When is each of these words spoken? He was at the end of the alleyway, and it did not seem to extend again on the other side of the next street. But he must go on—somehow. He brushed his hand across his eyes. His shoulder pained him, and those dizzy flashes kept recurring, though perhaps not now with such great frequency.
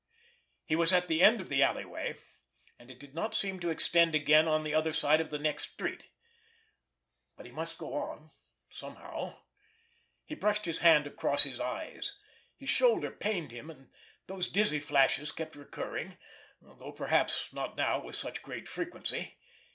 He 0.65 0.75
was 0.75 0.91
at 0.91 1.07
the 1.07 1.21
end 1.21 1.39
of 1.39 1.47
the 1.47 1.61
alleyway, 1.61 2.15
and 2.79 2.89
it 2.89 2.99
did 2.99 3.13
not 3.13 3.35
seem 3.35 3.59
to 3.59 3.69
extend 3.69 4.15
again 4.15 4.47
on 4.47 4.63
the 4.63 4.73
other 4.73 4.93
side 4.93 5.21
of 5.21 5.29
the 5.29 5.37
next 5.37 5.73
street. 5.73 6.05
But 7.37 7.45
he 7.45 7.51
must 7.51 7.77
go 7.77 7.93
on—somehow. 7.93 9.37
He 10.25 10.33
brushed 10.33 10.65
his 10.65 10.79
hand 10.79 11.05
across 11.05 11.43
his 11.43 11.59
eyes. 11.59 12.17
His 12.57 12.67
shoulder 12.69 13.11
pained 13.11 13.51
him, 13.51 13.69
and 13.69 13.91
those 14.25 14.47
dizzy 14.49 14.79
flashes 14.79 15.31
kept 15.31 15.55
recurring, 15.55 16.17
though 16.59 16.93
perhaps 16.93 17.53
not 17.53 17.77
now 17.77 18.01
with 18.03 18.15
such 18.15 18.41
great 18.41 18.67
frequency. 18.67 19.37